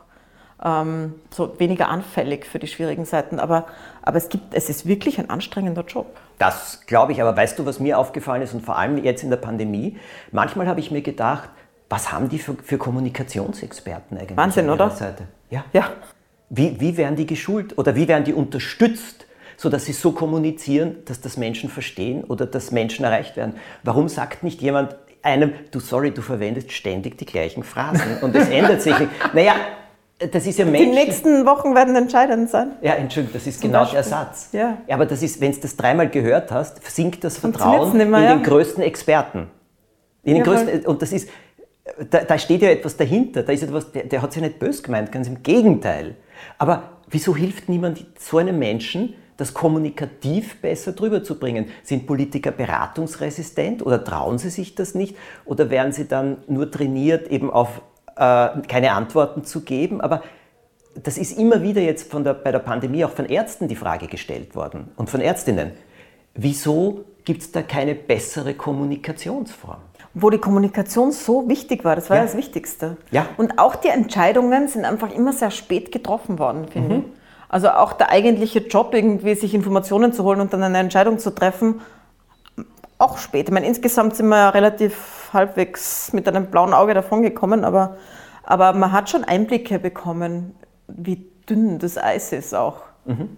[0.63, 3.39] ähm, so weniger anfällig für die schwierigen Seiten.
[3.39, 3.65] Aber,
[4.01, 6.07] aber es, gibt, es ist wirklich ein anstrengender Job.
[6.37, 7.21] Das glaube ich.
[7.21, 9.97] Aber weißt du, was mir aufgefallen ist und vor allem jetzt in der Pandemie?
[10.31, 11.49] Manchmal habe ich mir gedacht,
[11.89, 14.37] was haben die für, für Kommunikationsexperten eigentlich?
[14.37, 14.89] Wahnsinn, oder?
[14.91, 15.23] Seite?
[15.49, 15.65] Ja.
[15.73, 15.89] ja.
[16.49, 19.25] Wie, wie werden die geschult oder wie werden die unterstützt?
[19.61, 23.53] Sodass sie so kommunizieren, dass das Menschen verstehen oder dass Menschen erreicht werden.
[23.83, 28.49] Warum sagt nicht jemand einem, du sorry, du verwendest ständig die gleichen Phrasen und es
[28.49, 29.11] ändert sich nicht?
[29.35, 29.53] Naja,
[30.17, 30.93] das ist ja Menschen.
[30.93, 32.71] Die nächsten Wochen werden entscheidend sein.
[32.81, 33.97] Ja, Entschuldigung, das ist Zum genau Beispiel.
[33.97, 34.49] der Satz.
[34.51, 34.77] Ja.
[34.87, 34.95] ja.
[34.95, 38.33] aber das ist, wenn du das dreimal gehört hast, sinkt das Vertrauen mehr, in ja?
[38.33, 39.45] den größten Experten.
[40.23, 41.29] In den ja, größten, und das ist,
[42.09, 43.43] da, da, steht ja etwas dahinter.
[43.43, 46.15] Da ist etwas, der, der hat sich nicht böse gemeint, ganz im Gegenteil.
[46.57, 51.65] Aber wieso hilft niemand so einem Menschen, das kommunikativ besser drüber zu bringen.
[51.81, 55.17] Sind Politiker beratungsresistent oder trauen sie sich das nicht?
[55.45, 57.81] Oder werden sie dann nur trainiert, eben auf
[58.15, 59.99] äh, keine Antworten zu geben?
[59.99, 60.21] Aber
[60.93, 64.05] das ist immer wieder jetzt von der, bei der Pandemie auch von Ärzten die Frage
[64.05, 65.71] gestellt worden und von Ärztinnen.
[66.35, 69.79] Wieso gibt es da keine bessere Kommunikationsform?
[70.13, 72.23] Wo die Kommunikation so wichtig war, das war ja.
[72.23, 72.97] das Wichtigste.
[73.09, 73.25] Ja.
[73.37, 77.05] Und auch die Entscheidungen sind einfach immer sehr spät getroffen worden, finde mhm.
[77.51, 81.31] Also auch der eigentliche Job, irgendwie sich Informationen zu holen und dann eine Entscheidung zu
[81.31, 81.81] treffen,
[82.97, 83.49] auch spät.
[83.49, 87.97] Ich meine, insgesamt sind wir ja relativ halbwegs mit einem blauen Auge davongekommen, aber,
[88.43, 90.55] aber man hat schon Einblicke bekommen,
[90.87, 92.83] wie dünn das Eis ist auch.
[93.03, 93.35] Mhm.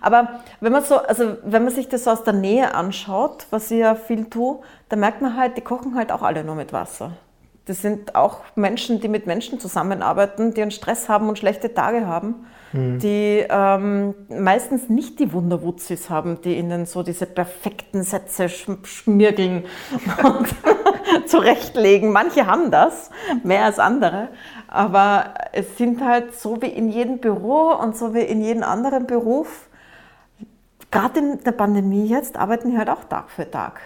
[0.00, 3.70] Aber wenn man, so, also wenn man sich das so aus der Nähe anschaut, was
[3.70, 6.72] ich ja viel tue, dann merkt man halt, die kochen halt auch alle nur mit
[6.72, 7.10] Wasser.
[7.66, 12.06] Das sind auch Menschen, die mit Menschen zusammenarbeiten, die einen Stress haben und schlechte Tage
[12.06, 12.98] haben mhm.
[12.98, 19.64] die ähm, meistens nicht die Wunderwutzis haben, die ihnen so diese perfekten Sätze schmirgeln
[20.24, 20.48] und
[21.26, 22.12] zurechtlegen.
[22.12, 23.10] Manche haben das,
[23.42, 24.28] mehr als andere.
[24.68, 29.06] Aber es sind halt so wie in jedem Büro und so wie in jedem anderen
[29.06, 29.68] Beruf,
[30.90, 33.80] gerade in der Pandemie jetzt, arbeiten die halt auch Tag für Tag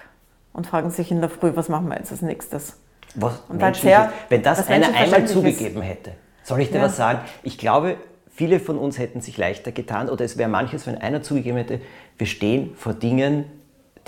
[0.52, 2.78] und fragen sich in der Früh, was machen wir jetzt als nächstes?
[3.14, 6.84] Was und halt sehr, wenn das einer einmal zugegeben hätte, soll ich dir ja.
[6.84, 7.20] was sagen?
[7.42, 7.96] Ich glaube,
[8.36, 11.80] Viele von uns hätten sich leichter getan oder es wäre manches, wenn einer zugegeben hätte,
[12.18, 13.44] wir stehen vor Dingen,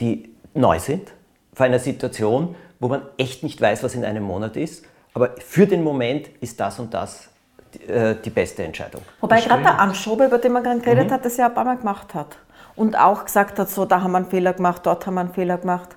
[0.01, 1.13] die neu sind,
[1.55, 4.85] vor einer Situation, wo man echt nicht weiß, was in einem Monat ist,
[5.15, 7.29] aber für den Moment ist das und das
[7.73, 9.03] die, äh, die beste Entscheidung.
[9.21, 11.13] Wobei gerade der Anschober, über den man gerade geredet mhm.
[11.13, 12.37] hat, das ja ein paar Mal gemacht hat
[12.75, 15.35] und auch gesagt hat, so da haben wir einen Fehler gemacht, dort haben wir einen
[15.35, 15.91] Fehler gemacht,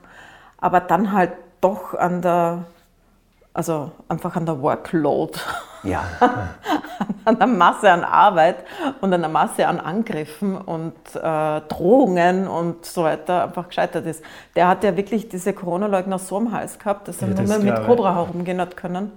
[0.59, 2.65] aber dann halt doch an der
[3.53, 5.39] also einfach an der Workload,
[5.83, 6.03] ja.
[7.25, 8.63] an der Masse an Arbeit
[9.01, 14.23] und an der Masse an Angriffen und äh, Drohungen und so weiter einfach gescheitert ist.
[14.55, 17.59] Der hat ja wirklich diese Corona-Leugner so am Hals gehabt, dass er ja, nur mehr
[17.59, 19.11] mit Cobra herumgehen hat können.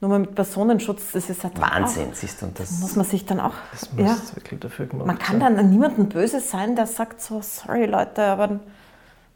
[0.00, 2.46] Nur mal mit Personenschutz, das ist halt Wahnsinn, auch, siehst du.
[2.46, 3.54] Und das muss man sich dann auch.
[3.70, 7.40] Das muss ja, wirklich dafür gemacht Man kann dann niemandem böse sein, der sagt so,
[7.42, 8.60] sorry Leute, aber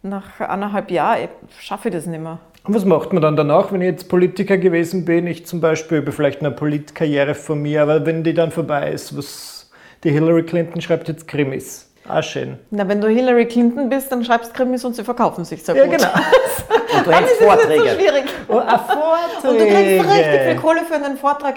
[0.03, 2.39] nach anderthalb Jahren schaffe ich das nicht mehr.
[2.69, 5.27] Und was macht man dann danach, wenn ich jetzt Politiker gewesen bin?
[5.27, 9.17] Ich zum Beispiel über vielleicht eine Politkarriere von mir, aber wenn die dann vorbei ist,
[9.17, 9.71] was
[10.05, 11.91] die Hillary Clinton schreibt jetzt Krimis.
[12.07, 12.59] Ah, schön.
[12.71, 15.85] Na, wenn du Hillary Clinton bist, dann schreibst Krimis und sie verkaufen sich sehr gut.
[15.85, 16.09] Ja, genau.
[16.99, 17.85] und du hältst Vorträge.
[17.85, 18.25] Das ist so schwierig.
[18.49, 19.49] Oh, Vorträge.
[19.49, 21.55] Und du kriegst richtig viel Kohle für einen Vortrag,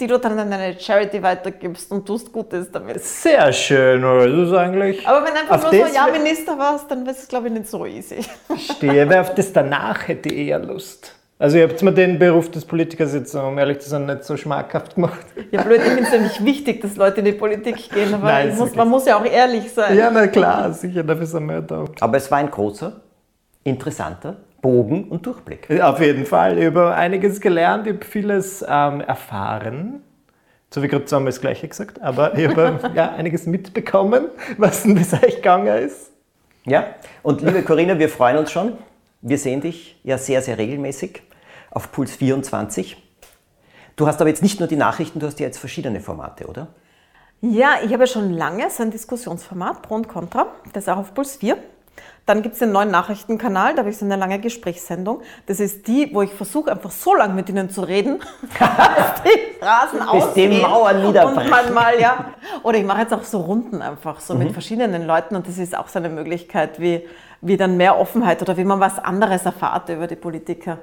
[0.00, 3.02] die du dann an eine Charity weitergibst und tust Gutes damit.
[3.02, 4.28] Sehr schön, oder?
[4.28, 5.06] Das ist eigentlich.
[5.06, 7.86] Aber wenn einfach nur so ja Minister warst, dann wäre es, glaube ich, nicht so
[7.86, 8.24] easy.
[8.46, 11.14] Verstehe, wer auf das danach hätte eher Lust.
[11.38, 14.36] Also ihr habt mir den Beruf des Politikers jetzt, um ehrlich zu sein, nicht so
[14.36, 15.26] schmackhaft gemacht.
[15.50, 18.26] Ja, blöd, ich finde es ja nicht wichtig, dass Leute in die Politik gehen, aber
[18.26, 19.96] Nein, muss, man muss ja auch ehrlich sein.
[19.98, 21.84] Ja, na klar, sicher, dafür sind wir da.
[21.98, 22.92] Aber es war ein großer,
[23.64, 25.68] interessanter Bogen und Durchblick.
[25.82, 26.56] Auf jeden Fall.
[26.56, 30.02] Ich habe einiges gelernt, ich habe vieles ähm, erfahren.
[30.70, 34.94] So wie gerade zusammen das Gleiche gesagt, aber ich habe ja, einiges mitbekommen, was denn
[34.94, 36.12] bis euch gegangen ist.
[36.64, 38.78] Ja, und liebe Corinna, wir freuen uns schon.
[39.20, 41.22] Wir sehen dich ja sehr, sehr regelmäßig
[41.70, 42.96] auf Puls 24.
[43.96, 46.68] Du hast aber jetzt nicht nur die Nachrichten, du hast ja jetzt verschiedene Formate, oder?
[47.40, 51.12] Ja, ich habe schon lange so ein Diskussionsformat, Pro und Contra, das ist auch auf
[51.12, 51.58] Puls 4.
[52.24, 55.22] Dann gibt es den neuen Nachrichtenkanal, da habe ich so eine lange Gesprächssendung.
[55.46, 58.20] Das ist die, wo ich versuche, einfach so lange mit ihnen zu reden,
[58.58, 61.42] dass die Straßen Bis die Mauern niederbrechen.
[61.42, 62.26] Und manchmal, ja.
[62.62, 64.44] Oder ich mache jetzt auch so Runden einfach, so mhm.
[64.44, 67.08] mit verschiedenen Leuten und das ist auch so eine Möglichkeit, wie,
[67.40, 70.78] wie dann mehr Offenheit oder wie man was anderes erfahrt über die Politiker.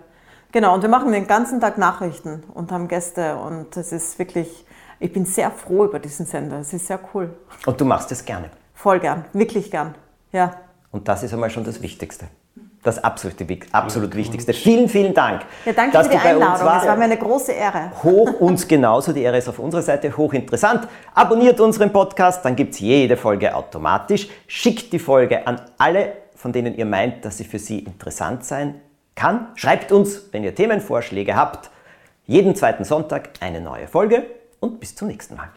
[0.51, 4.65] Genau, und wir machen den ganzen Tag Nachrichten und haben Gäste und das ist wirklich,
[4.99, 7.33] ich bin sehr froh über diesen Sender, es ist sehr cool.
[7.65, 8.49] Und du machst es gerne?
[8.73, 9.95] Voll gern, wirklich gern,
[10.33, 10.51] ja.
[10.91, 12.27] Und das ist einmal schon das Wichtigste.
[12.81, 13.35] Das absolut,
[13.73, 14.53] absolut Wichtigste.
[14.53, 15.41] Vielen, vielen Dank.
[15.65, 16.53] Ja, danke dass für die du bei Einladung.
[16.53, 16.81] Uns war.
[16.81, 17.91] Es war mir eine große Ehre.
[18.03, 19.11] Hoch uns genauso.
[19.11, 20.87] Die Ehre ist auf unserer Seite hochinteressant.
[21.13, 24.29] Abonniert unseren Podcast, dann gibt es jede Folge automatisch.
[24.47, 28.79] Schickt die Folge an alle, von denen ihr meint, dass sie für sie interessant sein
[29.13, 29.49] kann.
[29.55, 31.69] Schreibt uns, wenn ihr Themenvorschläge habt.
[32.25, 34.25] Jeden zweiten Sonntag eine neue Folge
[34.61, 35.49] und bis zum nächsten Mal.